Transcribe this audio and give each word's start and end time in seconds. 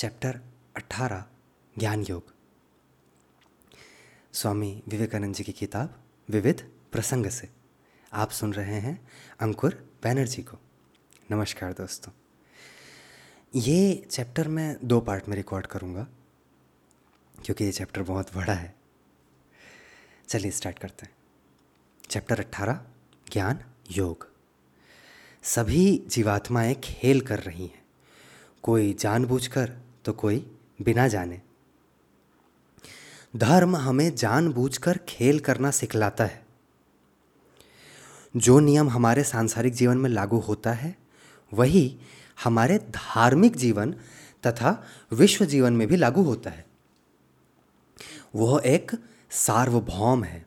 Chapter 0.00 0.40
18 0.76 1.24
ज्ञान 1.78 2.02
योग। 2.02 2.34
स्वामी 4.32 4.82
विवेकानंद 4.88 5.34
जी 5.34 5.44
की 5.44 5.52
किताब, 5.52 6.04
विविध 6.28 6.70
प्रसंग 6.92 7.26
से। 7.26 7.50
आप 8.12 8.30
सुन 8.30 8.52
रहे 8.52 8.80
हैं 8.80 9.08
अंकुर 9.40 9.94
बैनर्जी 10.02 10.42
को। 10.42 10.58
नमस्कार 11.30 11.72
दोस्तों। 11.72 12.12
ये 13.54 14.06
चैप्टर 14.10 14.48
मैं 14.48 14.76
दो 14.84 15.00
पार्ट 15.00 15.28
में 15.28 15.36
रिकॉर्ड 15.36 15.66
करूँगा, 15.66 16.06
क्योंकि 17.44 17.64
ये 17.64 17.72
चैप्टर 17.72 18.02
बहुत 18.02 18.36
बड़ा 18.36 18.54
है। 18.54 18.74
चलिए 20.28 20.50
स्टार्ट 20.50 20.78
करते 20.78 21.06
हैं। 21.06 21.14
चैप्टर 22.10 22.40
18 22.40 22.84
ज्ञान 23.32 23.64
योग। 23.90 24.32
सभी 25.42 26.04
जीवात्माएँ 26.06 26.74
खेल 26.74 27.20
कर 27.20 27.40
रही 27.40 27.66
हैं। 27.66 27.84
कोई 28.62 28.94
जानबूझकर 28.94 29.89
तो 30.04 30.12
कोई 30.12 30.58
बिना 30.82 31.08
जाने। 31.08 31.40
धर्म 33.36 33.76
हमें 33.76 34.14
जानबूझकर 34.14 34.98
खेल 35.08 35.40
करना 35.40 35.70
सिखलाता 35.70 36.24
है। 36.24 36.46
जो 38.36 38.60
नियम 38.60 38.88
हमारे 38.88 39.24
सांसारिक 39.24 39.72
जीवन 39.72 39.96
में 39.96 40.10
लागू 40.10 40.38
होता 40.38 40.72
है, 40.72 40.96
वही 41.54 41.98
हमारे 42.44 42.78
धार्मिक 42.78 43.56
जीवन 43.56 43.92
तथा 44.46 44.84
विश्व 45.12 45.44
जीवन 45.44 45.72
में 45.72 45.88
भी 45.88 45.96
लागू 45.96 46.22
होता 46.22 46.50
है। 46.50 46.66
वह 48.34 48.62
एक 48.66 48.92
सार्वभौम 49.30 50.24
है। 50.24 50.46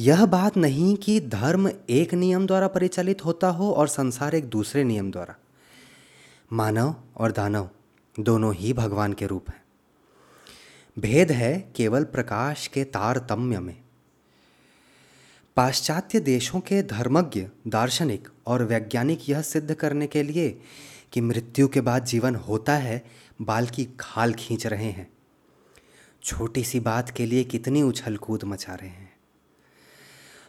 यह 0.00 0.26
बात 0.26 0.56
नहीं 0.56 0.96
कि 0.96 1.20
धर्म 1.20 1.70
एक 1.90 2.14
नियम 2.14 2.46
द्वारा 2.46 2.68
परिचालित 2.68 3.24
होता 3.24 3.48
हो 3.48 3.72
और 3.72 3.88
संसार 3.88 4.34
एक 4.34 4.44
दूसरे 4.44 4.84
नियम 4.84 5.10
द्वारा। 5.10 5.36
मानव 6.52 6.94
और 7.16 7.32
दानव 7.32 7.70
दोनों 8.20 8.54
ही 8.54 8.72
भगवान 8.72 9.12
के 9.12 9.26
रूप 9.26 9.50
हैं। 9.50 9.64
भेद 10.98 11.32
है 11.32 11.72
केवल 11.76 12.04
प्रकाश 12.04 12.66
के 12.66 12.84
तारतम्य 12.84 13.60
में। 13.60 13.82
पाश्चात्य 15.56 16.20
देशों 16.20 16.60
के 16.60 16.82
धर्मज्ञ, 16.82 17.48
दार्शनिक 17.68 18.28
और 18.46 18.64
वैज्ञानिक 18.64 19.28
यह 19.28 19.42
सिद्ध 19.42 19.74
करने 19.74 20.06
के 20.06 20.22
लिए 20.22 20.60
कि 21.12 21.20
मृत्यु 21.20 21.68
के 21.68 21.80
बाद 21.80 22.04
जीवन 22.04 22.34
होता 22.34 22.76
है, 22.76 23.04
बाल 23.42 23.66
की 23.66 23.88
खाल 24.00 24.34
खींच 24.34 24.66
रहे 24.66 24.90
हैं। 24.90 25.12
छोटी 26.22 26.64
सी 26.64 26.80
बात 26.80 27.10
के 27.10 27.26
लिए 27.26 27.44
कितनी 27.44 27.82
उछल 27.82 28.16
कूद 28.16 28.44
मचा 28.44 28.74
रहे 28.74 28.90
हैं। 28.90 29.16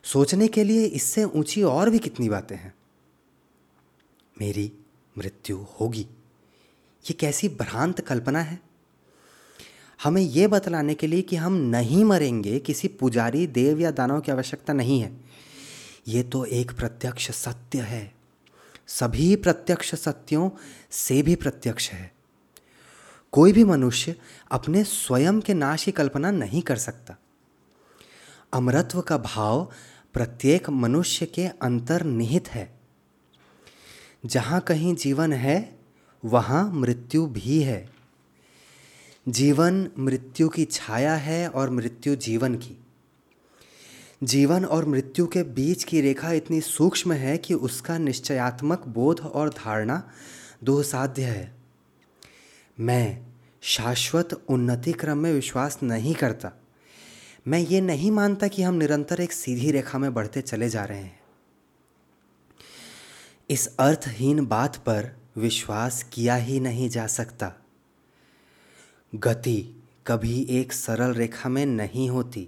सोचने 0.04 0.48
के 0.48 0.64
लिए 0.64 0.86
इससे 0.86 1.24
ऊँची 1.24 1.64
और 1.64 1.90
भी 1.90 2.00
कितनी 2.00 2.30
बातें 2.30 2.56
हैं। 2.56 2.74
मेरी 4.42 4.74
मृत्यु 5.18 5.58
होगी। 5.58 6.08
ये 7.04 7.14
कैसी 7.14 7.50
भ्रांत 7.50 8.02
कल्पना 8.02 8.40
है? 8.40 8.60
हमें 10.04 10.22
ये 10.22 10.48
बतलाने 10.48 10.94
के 10.94 11.08
लिए 11.08 11.22
कि 11.22 11.36
हम 11.36 11.54
नहीं 11.54 12.06
मरेंगे, 12.06 12.60
किसी 12.60 12.88
पुजारी, 12.88 13.48
देव 13.48 13.80
या 13.80 13.92
दानव 13.92 14.22
की 14.22 14.32
आवश्यकता 14.32 14.74
नहीं 14.74 15.02
है। 15.02 15.22
ये 16.08 16.24
तो 16.24 16.46
एक 16.46 16.72
प्रत्यक्ष 16.72 17.32
सत्य 17.32 17.80
है। 17.80 18.16
सभी 18.88 19.36
प्रत्यक्ष 19.36 19.96
सत्यों 19.96 20.50
से 20.92 21.22
भी 21.22 21.36
प्रत्यक्ष 21.36 21.92
है। 21.92 22.14
कोई 23.32 23.52
भी 23.52 23.64
मनुष्य 23.64 24.16
अपने 24.52 24.84
स्वयं 24.84 25.42
के 25.42 25.54
नाश 25.54 25.84
की 25.84 25.92
कल्पना 25.92 26.32
नहीं 26.32 26.62
कर 26.62 26.78
सकता। 26.78 27.18
अमरत्व 28.54 29.02
का 29.02 29.18
भाव 29.18 29.72
प्रत्येक 30.14 30.70
मनुष्य 30.70 31.26
के 31.26 31.48
अंतर्निहित 31.48 32.48
है। 32.48 32.80
जहाँ 34.26 34.62
कहीं 34.62 34.96
जीवन 34.96 35.34
है 35.34 35.83
वहाँ 36.26 36.72
मृत्यु 36.72 37.26
भी 37.26 37.62
है। 37.62 37.90
जीवन 39.30 39.90
मृत्यु 40.00 40.50
की 40.50 40.66
छाया 40.66 41.16
है 41.16 41.50
और 41.50 41.70
मृत्यु 41.70 42.16
जीवन 42.16 42.56
की। 42.56 42.78
जीवन 44.24 44.66
और 44.66 44.86
मृत्यु 44.86 45.28
के 45.28 45.44
बीच 45.44 45.84
की 45.84 46.02
रेखा 46.02 46.32
इतनी 46.32 46.62
सूक्ष्म 46.62 47.14
है 47.14 47.38
कि 47.38 47.54
उसका 47.54 47.98
निश्चयात्मक 47.98 48.88
बोध 48.88 49.20
और 49.20 49.50
धारणा 49.50 50.12
दुसाध्य 50.64 51.22
है। 51.22 51.54
मैं 52.80 53.26
शाश्वत 53.62 54.46
उन्नति 54.50 54.92
क्रम 54.92 55.18
में 55.18 55.34
विश्वास 55.34 55.80
नहीं 55.84 56.16
करता। 56.16 56.52
मैं 57.48 57.60
ये 57.60 57.82
नहीं 57.82 58.12
मानता 58.12 58.48
कि 58.48 58.64
हम 58.64 58.74
निरंतर 58.74 59.22
एक 59.22 59.34
सीधी 59.34 59.72
रेखा 59.72 59.98
में 59.98 60.14
बढ़ते 60.14 60.42
चले 60.42 60.70
जा 60.70 60.86
रहे 60.86 61.00
हैं। 61.00 61.20
इस 63.50 63.78
अर्थहीन 63.78 64.46
बात 64.46 64.76
पर 64.76 65.23
विश्वास 65.38 66.04
किया 66.04 66.36
ही 66.36 66.60
नहीं 66.60 66.90
जा 66.90 67.08
सकता। 67.08 67.54
गति 69.16 69.84
कभी 70.08 70.48
एक 70.50 70.74
सरल 70.74 71.14
रेखा 71.14 71.50
में 71.50 71.66
नहीं 71.66 72.10
होती। 72.10 72.48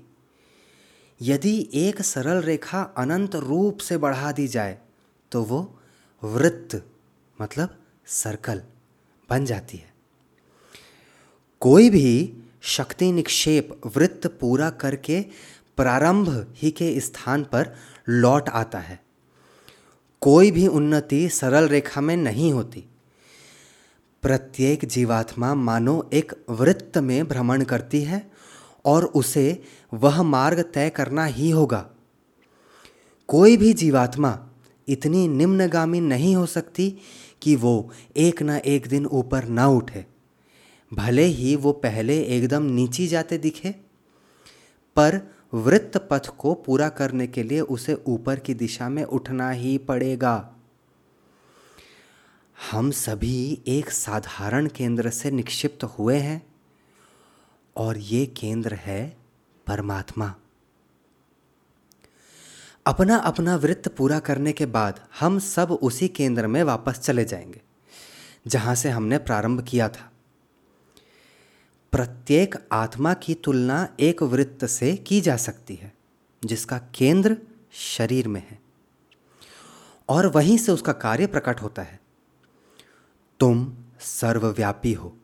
यदि 1.21 1.69
एक 1.73 2.01
सरल 2.01 2.41
रेखा 2.41 2.81
अनंत 2.97 3.35
रूप 3.35 3.77
से 3.77 3.97
बढ़ा 3.97 4.31
दी 4.31 4.47
जाए 4.47 4.77
तो 5.31 5.43
वो 5.43 5.79
वृत्त 6.23 6.85
मतलब 7.41 7.77
सर्कल, 8.07 8.61
बन 9.29 9.45
जाती 9.45 9.77
है। 9.77 9.93
कोई 11.61 11.89
भी 11.89 12.37
शक्ति 12.61 13.11
निक्षेप 13.11 13.81
वृत्त 13.85 14.27
पूरा 14.27 14.69
करके 14.69 15.21
प्रारंभ 15.77 16.53
ही 16.55 16.71
के 16.71 16.99
स्थान 16.99 17.43
पर 17.43 17.75
लौट 18.09 18.49
आता 18.49 18.79
है। 18.79 19.04
कोई 20.25 20.51
भी 20.51 20.67
उन्नति 20.67 21.29
सरल 21.29 21.67
रेखा 21.67 22.01
में 22.01 22.17
नहीं 22.17 22.51
होती। 22.53 22.83
प्रत्येक 24.23 24.85
जीवात्मा 24.85 25.53
मानो 25.55 26.09
एक 26.13 26.33
वृत्त 26.49 26.97
में 26.97 27.27
भ्रमण 27.27 27.63
करती 27.63 28.01
है 28.01 28.31
और 28.85 29.05
उसे 29.05 29.61
वह 29.93 30.21
मार्ग 30.23 30.61
तय 30.73 30.89
करना 30.89 31.25
ही 31.25 31.49
होगा। 31.49 31.85
कोई 33.27 33.57
भी 33.57 33.73
जीवात्मा 33.73 34.37
इतनी 34.87 35.27
निम्नगामी 35.27 35.99
नहीं 35.99 36.35
हो 36.35 36.45
सकती 36.45 36.89
कि 37.41 37.55
वो 37.55 37.91
एक 38.17 38.43
न 38.43 38.59
एक 38.65 38.87
दिन 38.87 39.05
ऊपर 39.05 39.43
ना 39.43 39.67
उठे। 39.67 40.05
भले 40.91 41.23
ही 41.23 41.55
वो 41.55 41.71
पहले 41.71 42.21
एकदम 42.23 42.63
नीची 42.63 43.07
जाते 43.07 43.37
दिखे, 43.37 43.75
पर 44.95 45.34
वृत्त 45.53 45.97
पथ 46.11 46.27
को 46.27 46.53
पूरा 46.53 46.89
करने 46.89 47.27
के 47.27 47.43
लिए 47.43 47.61
उसे 47.61 47.93
ऊपर 48.07 48.39
की 48.39 48.53
दिशा 48.53 48.89
में 48.89 49.03
उठना 49.03 49.49
ही 49.49 49.77
पड़ेगा। 49.77 50.55
हम 52.71 52.91
सभी 52.91 53.61
एक 53.67 53.89
साधारण 53.89 54.67
केंद्र 54.67 55.09
से 55.09 55.31
निक्षिप्त 55.31 55.83
हुए 55.83 56.17
हैं 56.17 56.41
और 57.75 57.97
ये 57.97 58.25
केंद्र 58.25 58.73
है 58.73 59.17
परमात्मा। 59.67 60.33
अपना 62.85 63.15
अपना 63.17 63.55
वृत्त 63.55 63.87
पूरा 63.87 64.19
करने 64.19 64.53
के 64.53 64.65
बाद 64.65 64.99
हम 65.19 65.39
सब 65.39 65.71
उसी 65.71 66.07
केंद्र 66.07 66.47
में 66.47 66.61
वापस 66.63 66.99
चले 66.99 67.25
जाएँगे, 67.25 67.61
जहाँ 68.47 68.75
से 68.75 68.89
हमने 68.89 69.17
प्रारंभ 69.17 69.63
किया 69.67 69.89
था। 69.89 70.11
प्रत्येक 71.95 72.55
आत्मा 72.71 73.13
की 73.13 73.33
तुलना 73.33 73.95
एक 73.99 74.23
वृत्त 74.23 74.65
से 74.65 74.95
की 74.97 75.21
जा 75.21 75.37
सकती 75.37 75.75
है, 75.75 75.93
जिसका 76.45 76.77
केंद्र 76.77 77.37
शरीर 77.71 78.27
में 78.27 78.41
है। 78.41 78.59
और 80.09 80.27
वहीं 80.27 80.57
से 80.57 80.71
उसका 80.71 80.93
कार्य 80.93 81.27
प्रकट 81.27 81.61
होता 81.61 81.81
है। 81.81 81.99
तुम 83.39 83.77
सर्वव्यापी 83.99 84.93
हो। 84.93 85.17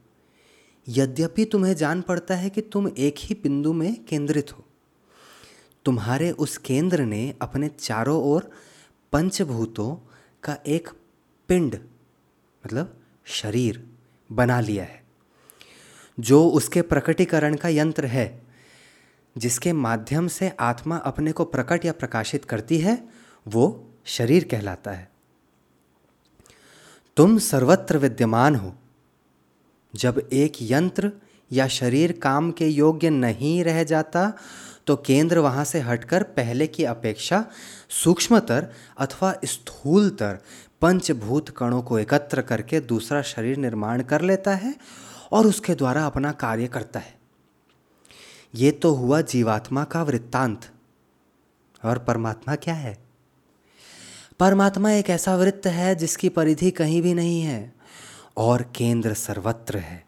यद्यपि 0.87 1.45
तुम्हें 1.45 1.75
जान 1.75 2.01
पड़ता 2.01 2.35
है 2.35 2.49
कि 2.49 2.61
तुम 2.61 2.87
एक 2.97 3.15
ही 3.17 3.35
बिंदु 3.35 3.73
में 3.73 4.05
केंद्रित 4.05 4.57
हो, 4.57 4.65
तुम्हारे 5.85 6.31
उस 6.31 6.57
केंद्र 6.57 7.01
ने 7.01 7.35
अपने 7.41 7.67
चारों 7.67 8.23
ओर 8.23 8.51
पंचभूतों 9.11 9.95
का 10.43 10.57
एक 10.67 10.89
पिंड 11.47 11.75
मतलब 12.65 13.01
शरीर, 13.25 13.89
बना 14.31 14.59
लिया 14.59 14.83
है। 14.83 15.00
जो 16.21 16.49
उसके 16.49 16.81
प्रकटीकरण 16.81 17.55
का 17.55 17.69
यंत्र 17.69 18.05
है, 18.05 18.41
जिसके 19.37 19.73
माध्यम 19.73 20.27
से 20.27 20.51
आत्मा 20.59 20.97
अपने 20.97 21.31
को 21.31 21.45
प्रकट 21.45 21.85
या 21.85 21.91
प्रकाशित 21.91 22.45
करती 22.45 22.77
है, 22.77 23.09
वो 23.47 23.89
शरीर 24.05 24.47
कहलाता 24.51 24.91
है। 24.91 25.11
तुम 27.17 27.37
सर्वत्र 27.37 27.97
विद्यमान 27.97 28.55
हो। 28.55 28.75
जब 29.95 30.29
एक 30.33 30.53
यंत्र 30.61 31.11
या 31.51 31.67
शरीर 31.67 32.11
काम 32.11 32.51
के 32.51 32.67
योग्य 32.67 33.09
नहीं 33.09 33.63
रह 33.63 33.83
जाता 33.83 34.33
तो 34.87 34.95
केंद्र 34.95 35.39
वहाँ 35.39 35.65
से 35.65 35.79
हटकर 35.79 36.23
पहले 36.23 36.67
की 36.67 36.83
अपेक्षा 36.83 37.45
सूक्ष्मतर 37.89 38.67
अथवा 38.97 39.33
स्थूलतर 39.45 40.39
पंचभूत 40.81 41.49
कणों 41.49 41.81
को 41.81 41.99
एकत्र 41.99 42.41
करके 42.41 42.79
दूसरा 42.79 43.21
शरीर 43.21 43.57
निर्माण 43.57 44.03
कर 44.03 44.21
लेता 44.21 44.55
है 44.55 44.75
और 45.31 45.47
उसके 45.47 45.75
द्वारा 45.75 46.05
अपना 46.05 46.31
कार्य 46.31 46.67
करता 46.67 46.99
है। 46.99 47.19
ये 48.55 48.71
तो 48.71 48.93
हुआ 48.93 49.21
जीवात्मा 49.21 49.83
का 49.83 50.03
वृत्तांत। 50.03 50.71
और 51.85 51.99
परमात्मा 51.99 52.55
क्या 52.55 52.73
है? 52.73 52.97
परमात्मा 54.39 54.91
एक 54.91 55.09
ऐसा 55.09 55.35
वृत्त 55.35 55.67
है 55.67 55.95
जिसकी 55.95 56.29
परिधि 56.29 56.71
कहीं 56.71 57.01
भी 57.01 57.13
नहीं 57.13 57.41
है, 57.41 57.73
और 58.37 58.61
केंद्र 58.75 59.13
सर्वत्र 59.13 59.77
है। 59.77 60.05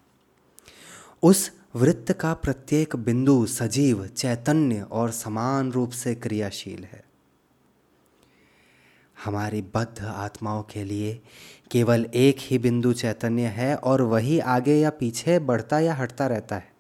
उस 1.24 1.52
वृत्त 1.76 2.14
का 2.14 2.34
प्रत्येक 2.34 2.96
बिंदु 2.96 3.46
सजीव, 3.46 4.08
चैतन्य 4.08 4.82
और 4.82 5.12
समान 5.12 5.72
रूप 5.72 5.92
से 5.92 6.16
क्रियाशील 6.16 6.84
है। 6.84 7.13
हमारी 9.26 9.62
बद्ध 9.62 10.04
आत्माओं 10.04 10.64
के 10.64 10.84
लिए 10.84 11.22
केवल 11.72 12.06
एक 12.14 12.38
ही 12.40 12.58
बिंदु 12.58 12.94
चैतन्य 12.94 13.48
है 13.48 13.76
और 13.76 14.02
वही 14.02 14.40
आगे 14.40 14.76
या 14.76 14.90
पीछे 14.90 15.40
बढ़ता 15.40 15.80
या 15.80 15.94
हटता 15.94 16.28
रहता 16.28 16.56
है। 16.56 16.74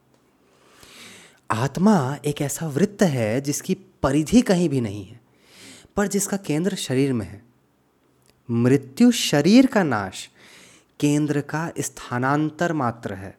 आत्मा 1.51 2.17
एक 2.25 2.41
ऐसा 2.41 2.67
वृत्त 2.67 3.03
है 3.03 3.41
जिसकी 3.41 3.73
परिधि 3.73 4.41
कहीं 4.41 4.69
भी 4.69 4.81
नहीं 4.81 5.05
है, 5.05 5.19
पर 5.95 6.07
जिसका 6.07 6.37
केंद्र 6.37 6.75
शरीर 6.75 7.13
में 7.13 7.25
है। 7.25 7.41
मृत्यु 8.51 9.11
शरीर 9.11 9.65
का 9.65 9.83
नाश 9.83 10.29
केंद्र 10.99 11.41
का 11.41 11.71
स्थानांतर 11.79 12.73
मात्र 12.73 13.13
है। 13.13 13.37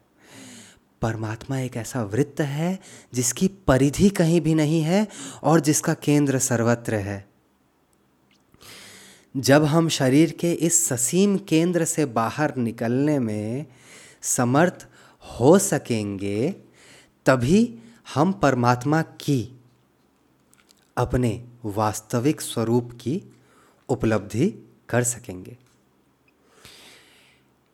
परमात्मा 1.03 1.59
एक 1.59 1.77
ऐसा 1.77 2.03
वृत्त 2.03 2.41
है 2.41 2.79
जिसकी 3.15 3.49
परिधि 3.49 4.09
कहीं 4.09 4.41
भी 4.41 4.55
नहीं 4.55 4.83
है 4.83 5.09
और 5.43 5.61
जिसका 5.61 5.95
केंद्र 5.95 6.39
सर्वत्र 6.39 6.95
है। 6.95 7.34
जब 9.37 9.65
हम 9.65 9.89
शरीर 9.89 10.31
के 10.31 10.53
इस 10.53 10.87
ससीम 10.87 11.39
केंद्र 11.39 11.85
से 11.85 12.07
बाहर 12.07 12.57
निकलने 12.57 13.19
में 13.19 13.67
समर्थ 14.23 14.87
हो 15.41 15.59
सकेंगे, 15.59 16.55
तभी 17.27 17.79
हम 18.15 18.33
परमात्मा 18.33 19.03
की, 19.03 19.61
अपने 20.97 21.45
वास्तविक 21.65 22.41
स्वरूप 22.41 22.99
की 23.01 23.23
उपलब्धि 23.89 24.75
कर 24.89 25.03
सकेंगे। 25.03 25.57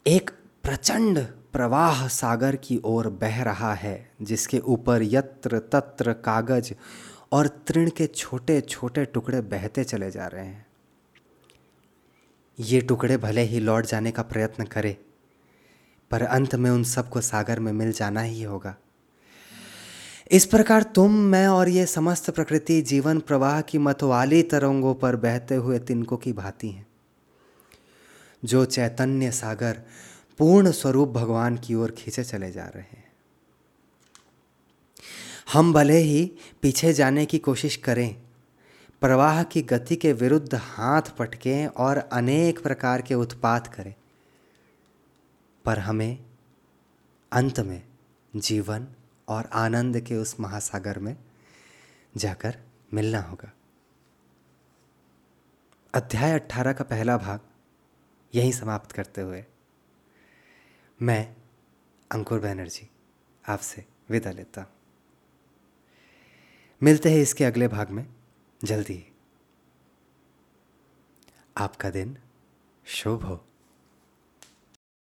एक 0.06 0.30
प्रचंड 0.62 1.26
प्रवाह 1.52 2.08
सागर 2.08 2.56
की 2.56 2.80
ओर 2.84 3.08
बह 3.08 3.42
रहा 3.42 3.74
है, 3.74 4.12
जिसके 4.22 4.58
ऊपर 4.58 5.00
यत्र 5.02 5.58
तत्र 5.58 6.12
कागज़ 6.12 6.72
और 7.32 7.46
तृण 7.46 7.90
के 7.90 8.06
छोटे 8.06 8.60
छोटे 8.60 9.04
टुकड़े 9.04 9.40
बहते 9.40 9.84
चले 9.84 10.10
जा 10.10 10.26
रहे 10.26 10.46
हैं। 10.46 10.69
ये 12.60 12.80
टुकड़े 12.80 13.16
भले 13.16 13.42
ही 13.42 13.60
लौट 13.60 13.86
जाने 13.86 14.10
का 14.10 14.22
प्रयत्न 14.22 14.64
करे, 14.64 14.96
पर 16.10 16.22
अंत 16.22 16.54
में 16.54 16.70
उन 16.70 16.84
सबको 16.84 17.20
सागर 17.20 17.60
में 17.60 17.72
मिल 17.72 17.92
जाना 17.92 18.20
ही 18.20 18.42
होगा। 18.42 18.76
इस 20.30 20.46
प्रकार 20.46 20.82
तुम, 20.82 21.12
मैं 21.12 21.46
और 21.46 21.68
ये 21.68 21.86
समस्त 21.86 22.30
प्रकृति 22.30 22.82
जीवन 22.82 23.20
प्रवाह 23.20 23.60
की 23.60 23.78
मतवाली 23.78 24.42
तरंगों 24.42 24.94
पर 24.94 25.16
बहते 25.16 25.54
हुए 25.54 25.78
तिनकों 25.78 26.16
की 26.16 26.32
भांति 26.32 26.68
हैं। 26.68 26.86
जो 28.44 28.64
चैतन्य 28.64 29.30
सागर 29.30 29.82
पूर्ण 30.38 30.70
स्वरूप 30.70 31.08
भगवान 31.08 31.56
की 31.56 31.74
ओर 31.74 31.90
खींचे 31.90 32.24
चले 32.24 32.50
जा 32.52 32.64
रहे 32.64 32.82
हैं। 32.82 33.12
हम 35.52 35.72
भले 35.72 35.96
ही 35.96 36.32
पीछे 36.62 36.92
जाने 36.92 37.26
की 37.26 37.38
कोशिश 37.38 37.76
करें 37.76 38.22
प्रवाह 39.00 39.42
की 39.42 39.62
गति 39.62 39.96
के 39.96 40.12
विरुद्ध 40.12 40.54
हाथ 40.54 41.02
पटकें 41.02 41.66
और 41.66 41.96
अनेक 41.96 42.62
प्रकार 42.62 43.02
के 43.02 43.14
उत्पात 43.14 43.66
करें। 43.66 43.94
पर 45.64 45.78
हमें 45.78 46.24
अंत 47.32 47.60
में 47.60 47.88
जीवन 48.36 48.88
और 49.28 49.50
आनंद 49.52 50.00
के 50.00 50.16
उस 50.16 50.40
महासागर 50.40 50.98
में 50.98 51.16
जाकर 52.16 52.58
मिलना 52.94 53.20
होगा। 53.20 53.52
अध्याय 55.94 56.32
अट्ठारह 56.32 56.72
का 56.72 56.84
पहला 56.84 57.16
भाग 57.16 57.40
यहीं 58.34 58.52
समाप्त 58.52 58.92
करते 58.92 59.20
हुए 59.20 59.44
मैं, 61.02 61.36
अंकुर 62.10 62.40
बैनर्जी, 62.40 62.90
आपसे 63.48 63.84
विदा 64.10 64.30
लेता 64.30 64.72
मिलते 66.82 67.10
हैं 67.10 67.18
इसके 67.18 67.44
अगले 67.44 67.68
भाग 67.68 67.90
में। 67.90 68.19
जल्दी। 68.64 69.06
आपका 71.56 71.90
दिन 71.90 72.18
शुभ 72.86 73.24
हो। 73.24 73.49